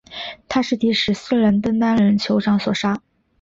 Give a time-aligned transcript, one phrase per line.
[0.49, 3.03] 他是第十四任登丹人酋长所杀。